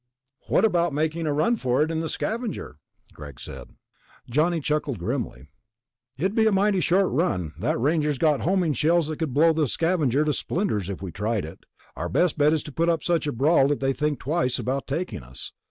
"What 0.47 0.65
about 0.65 0.93
making 0.95 1.27
a 1.27 1.31
run 1.31 1.57
for 1.57 1.83
it 1.83 1.91
in 1.91 1.99
the 1.99 2.09
Scavenger?" 2.09 2.79
Greg 3.13 3.39
said. 3.39 3.69
Johnny 4.27 4.59
chuckled 4.59 4.97
grimly. 4.97 5.45
"It'd 6.17 6.33
be 6.33 6.47
a 6.47 6.51
mighty 6.51 6.79
short 6.79 7.11
run. 7.11 7.53
That 7.59 7.79
Ranger's 7.79 8.17
got 8.17 8.41
homing 8.41 8.73
shells 8.73 9.09
that 9.09 9.19
could 9.19 9.31
blow 9.35 9.53
the 9.53 9.67
Scavenger 9.67 10.25
to 10.25 10.33
splinters 10.33 10.89
if 10.89 11.03
we 11.03 11.11
tried 11.11 11.45
it. 11.45 11.67
Our 11.95 12.09
best 12.09 12.35
bet 12.39 12.51
is 12.51 12.63
to 12.63 12.71
put 12.71 12.89
up 12.89 13.03
such 13.03 13.27
a 13.27 13.31
brawl 13.31 13.67
that 13.67 13.79
they 13.79 13.93
think 13.93 14.17
twice 14.17 14.57
about 14.57 14.87
taking 14.87 15.21
us." 15.21 15.51